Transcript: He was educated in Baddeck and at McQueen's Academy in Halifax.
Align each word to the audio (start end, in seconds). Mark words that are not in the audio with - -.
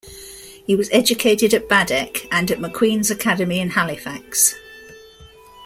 He 0.65 0.75
was 0.75 0.89
educated 0.91 1.53
in 1.53 1.61
Baddeck 1.67 2.27
and 2.31 2.49
at 2.49 2.57
McQueen's 2.57 3.11
Academy 3.11 3.59
in 3.59 3.69
Halifax. 3.69 4.55